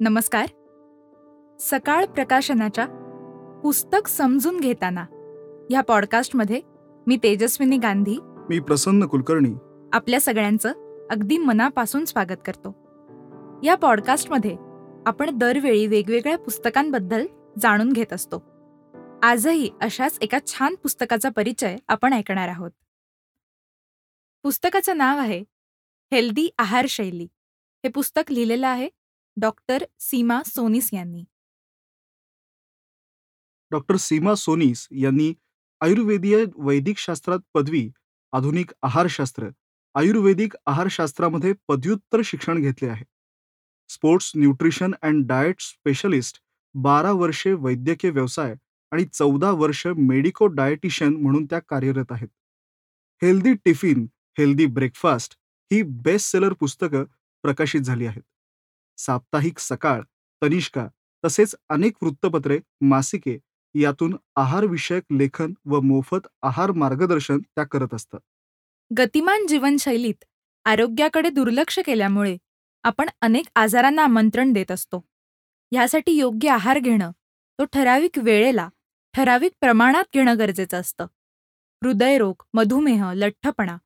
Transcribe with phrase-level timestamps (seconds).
[0.00, 0.46] नमस्कार.
[1.60, 2.86] सकाळ प्रकाशनाच्या
[3.62, 5.00] पुस्तक समजून घेताना
[5.70, 6.60] ह्या पॉडकास्टमध्ये
[7.06, 8.16] मी तेजस्विनी गांधी.
[8.22, 9.54] मी प्रसन्न कुलकर्णी.
[9.92, 10.72] आपल्या सगळ्यांचं
[11.10, 12.68] अगदी मनापासून स्वागत करतो.
[13.62, 14.56] या पॉडकास्टमध्ये
[15.06, 17.26] आपण दरवेळी वेगवेगळ्या पुस्तकांबद्दल
[17.58, 18.44] जाणून घेत असतो.
[19.22, 22.70] आजही अशाच एका छान पुस्तकाचा परिचय आपण ऐकणार आहोत.
[24.42, 25.44] पुस्तकाचं नाव आहे
[26.12, 27.24] हेल्दी आहारशैली
[27.84, 28.88] हे पुस्तक लिहिलेलं आहे
[29.40, 31.24] डॉक्टर सीमा सोनिस यांनी.
[33.70, 35.34] डॉक्टर सीमा सोनीस यांनी
[35.80, 37.90] आयुर्वेदीय वैदिक शास्त्रात पदवी
[38.32, 39.48] आधुनिक आहारशास्त्र
[39.94, 43.04] आयुर्वेदिक आहारशास्त्रामध्ये पदव्युत्तर शिक्षण घेतले आहे.
[43.88, 46.42] Sports nutrition and diet specialist
[46.74, 48.54] बारा वर्षे वैद्यकीय व्यवसाय
[48.92, 52.28] आणि चौदा वर्ष मेडिको डायटिशियन म्हणून त्या कार्यरत आहेत.
[53.22, 54.06] हेल्दी टिफिन
[54.38, 55.38] हेल्दी ब्रेकफास्ट
[55.72, 57.04] ही बेस्ट सेलर पुस्तकं
[57.42, 58.22] प्रकाशित झाली आहेत.
[58.98, 60.00] साप्ताहिक सकाळ
[60.42, 60.86] तनिष्का
[61.24, 63.38] तसेच अनेक वृत्तपत्रे मासिके
[63.74, 68.20] यातून आहारविषयक लेखन व मोफत आहार मार्गदर्शन त्या करत असतात.
[68.90, 70.24] गतिमान जीवनशैलीत
[70.66, 72.36] आरोग्याकडे दुर्लक्ष केल्यामुळे
[72.84, 74.98] आपण अनेक आजारांना आमंत्रण देत असतो.
[75.72, 77.10] ह्यासाठी योग्य आहार घेणं
[77.58, 78.68] तो ठराविक वेळेला
[79.14, 81.06] ठराविक प्रमाणात घेणं गरजेचं असतं.
[81.82, 83.76] हृदयरोग मधुमेह लठ्ठपणा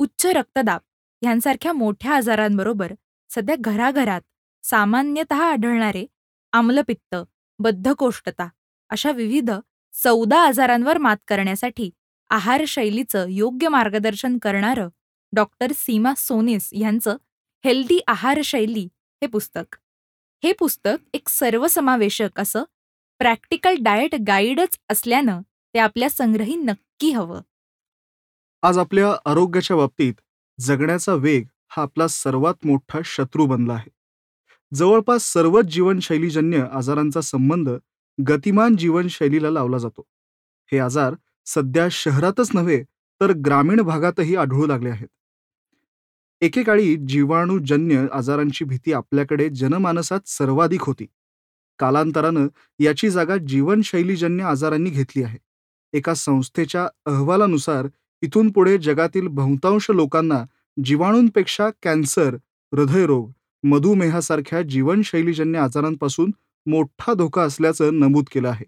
[0.00, 0.80] उच्च रक्तदाब
[1.22, 2.92] यांसारख्या मोठ्या आजारांबरोबर
[3.30, 4.20] सध्या घराघरात
[4.62, 6.06] सामान्यतः आढळणारे
[6.52, 7.16] आम्लपित्त
[7.58, 8.48] बद्धकोष्ठता
[8.90, 9.50] अशा विविध
[10.02, 11.90] चौदा आजारांवर मात करण्यासाठी
[12.30, 14.88] आहारशैलीचं योग्य मार्गदर्शन करणारं
[15.32, 17.16] डॉक्टर सीमा सोनेस यांचं
[17.64, 18.88] हेल्दी आहारशैली
[19.22, 19.76] हे पुस्तक.
[20.44, 22.64] हे पुस्तक एक सर्वसमावेशक असं
[23.18, 25.40] प्रॅक्टिकल डाएट गाईडच असल्यानं
[25.74, 27.40] ते आपल्या संग्रही नक्की हवं.
[28.62, 30.14] आज आपल्या आरोग्याच्या बाबतीत
[30.60, 33.97] जगण्याचा वेग हा आपला सर्वात मोठा शत्रू बनला आहे.
[34.74, 37.68] जवळपास सर्वच जीवनशैलीजन्य आजारांचा संबंध
[38.28, 40.06] गतिमान जीवनशैलीला लावला जातो.
[40.72, 41.14] हे आजार
[41.46, 42.82] सध्या शहरातच नव्हे
[43.20, 45.08] तर ग्रामीण भागातही आढळू लागले आहेत.
[46.40, 51.06] एकेकाळी जीवाणूजन्य आजारांची भीती आपल्याकडे जनमानसात सर्वाधिक होती.
[51.78, 52.46] कालांतरानं
[52.78, 55.38] याची जागा जीवनशैलीजन्य आजारांनी घेतली आहे.
[55.92, 57.88] एका संस्थेच्या अहवालानुसार
[58.22, 60.44] इथून पुढे जगातील बहुतांश लोकांना
[60.84, 62.34] जीवाणूंपेक्षा कॅन्सर
[62.72, 63.30] हृदयरोग
[63.64, 66.30] मधुमेहासारख्या जीवनशैलीजन्य आजारांपासून
[66.66, 68.64] मोठा धोका असल्याचं नमूद केलं आहे.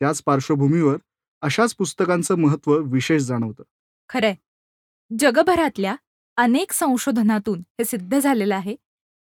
[0.00, 0.96] त्याच पार्श्वभूमीवर
[1.42, 3.62] अशाच पुस्तकांचं महत्त्व विशेष जाणवतं.
[4.08, 4.34] खरंय.
[5.18, 5.96] जगभरातल्या
[6.36, 8.74] अनेक संशोधनातून हे सिद्ध झालेलं आहे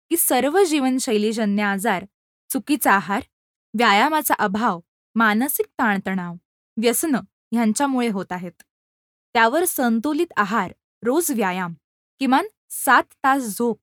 [0.09, 2.05] की सर्व जीवनशैलीजन्य आजार
[2.49, 3.21] चुकीचा आहार
[3.77, 4.79] व्यायामाचा अभाव
[5.15, 6.35] मानसिक ताणतणाव
[6.77, 7.19] व्यसनं
[7.51, 8.51] ह्यांच्यामुळे होत आहेत.
[9.33, 10.73] त्यावर संतुलित आहार
[11.03, 11.73] रोज व्यायाम
[12.19, 13.79] किमान सात तास झोप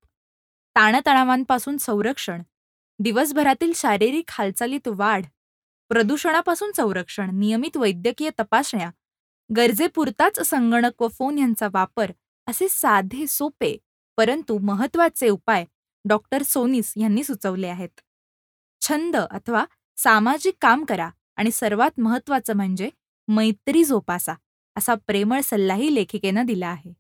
[0.81, 2.43] ताणतणावांपासून संरक्षण.
[2.99, 5.25] दिवसभरातील शारीरिक हालचालीत वाढ.
[5.89, 7.31] प्रदूषणापासून संरक्षण.
[7.39, 8.91] नियमित वैद्यकीय तपासण्या.
[9.57, 12.13] गरजेपुरताच संगणक व फोन यांचा वापर.
[12.47, 13.77] असे साधे सोपे
[14.17, 15.65] परंतु महत्त्वाचे उपाय
[16.05, 18.01] डॉक्टर सोनीस यांनी सुचवले आहेत.
[18.81, 19.65] छंद अथवा
[19.97, 22.91] सामाजिक काम करा आणि सर्वात महत्वाचं म्हणजे
[23.29, 24.35] मैत्री जोपासा
[24.77, 27.00] असा प्रेमळ सल्लाही लेखिकेनं दिला आहे.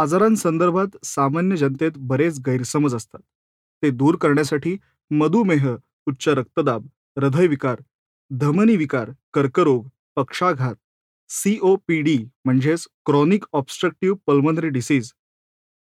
[0.00, 3.20] आजारांसंदर्भात सामान्य जनतेत बरेच गैरसमज असतात.
[3.82, 4.76] ते दूर करण्यासाठी
[5.10, 5.66] मधुमेह
[6.06, 7.80] उच्च रक्तदाब हृदयविकार
[8.30, 10.74] धमनी विकार कर्करोग पक्षाघात
[11.30, 15.12] सीओपीडी म्हणजेच chronic obstructive pulmonary disease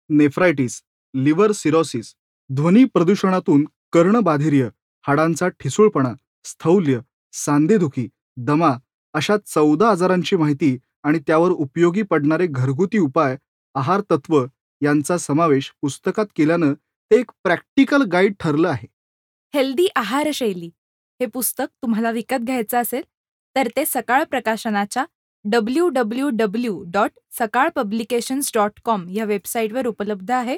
[0.09, 0.81] nephritis
[1.13, 2.13] liver cirrhosis
[2.50, 4.69] ध्वनी प्रदूषणातून कर्णबाधिर्य
[5.06, 6.13] हाडांचा ठिसूळपणा
[6.46, 7.00] स्थौल्य
[7.34, 8.08] सांधेदुखी
[8.47, 8.74] दमा
[9.13, 13.38] अशा चौदा आजारांची माहिती आणि त्यावर उपयोगी पडणारे घरगुती उपाय
[13.75, 14.44] आहार तत्व
[14.81, 16.74] यांचा समावेश पुस्तकात केल्यानं
[17.12, 18.88] ते एक प्रॅक्टिकल गाईड ठरलं आहे.
[19.53, 20.69] हेल्दी आहारशैली
[21.19, 23.03] हे पुस्तक तुम्हाला विकत घ्यायचं असेल
[23.56, 25.06] तर ते Sakal प्रकाशनाच्या
[25.46, 30.58] W W W dot Sakal publications dot com या वेबसाईटवर उपलब्ध आहे.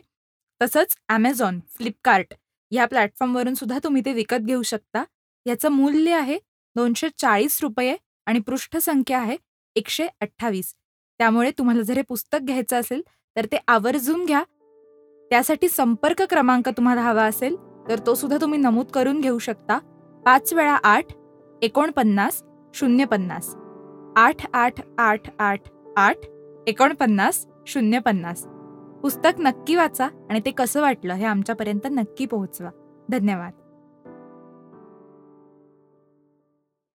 [0.61, 2.33] तसंच ॲमेझॉन फ्लिपकार्ट
[2.71, 5.03] या प्लॅटफॉर्मवरून सुद्धा तुम्ही ते विकत घेऊ शकता.
[5.45, 6.37] याचं मूल्य आहे
[6.75, 7.95] दोनशे चाळीस रुपये
[8.27, 9.35] आणि पृष्ठसंख्या आहे
[9.75, 10.73] एकशे अठ्ठावीस.
[11.21, 13.01] त्यामुळे तुम्हाला जर हे पुस्तक घ्यायचं असेल
[13.35, 14.43] तर ते आवर्जून घ्या.
[15.31, 17.55] त्यासाठी संपर्क क्रमांक तुम्हाला हवा असेल
[17.89, 19.77] तर तो सुद्धा तुम्ही नमूद करून घेऊ शकता.
[20.25, 21.13] पाच वेळा आठ
[21.61, 22.41] एकोणपन्नास
[22.73, 23.55] शून्य पन्नास
[24.17, 26.25] आठ आठ आठ आठ आठ
[26.67, 28.45] एकोणपन्नास शून्य पन्नास
[29.01, 32.69] पुस्तक नक्की वाचा आणि ते कसं वाटलं हे आमच्यापर्यंत नक्की पोहोचवा.
[33.09, 33.60] धन्यवाद.